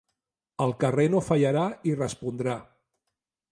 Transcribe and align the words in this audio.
El 0.65 0.73
carrer 0.83 1.05
no 1.17 1.21
fallarà 1.27 1.67
i 1.91 1.95
respondrà. 2.01 2.59